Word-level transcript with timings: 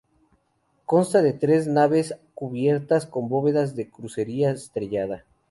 Consta 0.87 1.21
de 1.21 1.31
tres 1.33 1.67
naves 1.67 2.15
cubiertas 2.33 3.05
con 3.05 3.29
bóvedas 3.29 3.75
de 3.75 3.91
crucería 3.91 4.49
estrellada. 4.49 5.25